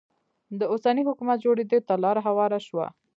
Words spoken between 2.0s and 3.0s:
لاره هواره شوه.